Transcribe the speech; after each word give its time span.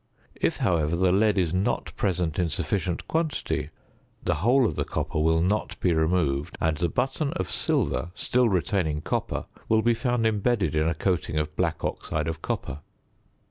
If, 0.41 0.57
however, 0.57 0.95
the 0.95 1.11
lead 1.11 1.37
is 1.37 1.53
not 1.53 1.95
present 1.95 2.39
in 2.39 2.49
sufficient 2.49 3.07
quantity, 3.07 3.69
the 4.23 4.33
whole 4.41 4.65
of 4.65 4.75
the 4.75 4.83
copper 4.83 5.19
will 5.19 5.41
not 5.41 5.79
be 5.79 5.93
removed, 5.93 6.57
and 6.59 6.75
the 6.75 6.89
button 6.89 7.33
of 7.33 7.51
silver, 7.51 8.09
still 8.15 8.49
retaining 8.49 9.01
copper, 9.01 9.45
will 9.69 9.83
be 9.83 9.93
found 9.93 10.25
embedded 10.25 10.73
in 10.73 10.89
a 10.89 10.95
coating 10.95 11.37
of 11.37 11.55
black 11.55 11.85
oxide 11.85 12.27
of 12.27 12.41
copper. 12.41 12.79